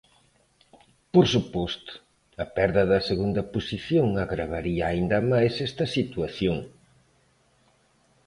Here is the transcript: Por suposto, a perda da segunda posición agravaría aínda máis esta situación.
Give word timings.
Por 1.13 1.25
suposto, 1.33 1.91
a 2.43 2.45
perda 2.55 2.83
da 2.91 2.99
segunda 3.09 3.41
posición 3.53 4.07
agravaría 4.23 4.83
aínda 4.87 5.17
máis 5.31 5.53
esta 5.67 5.85
situación. 5.97 6.57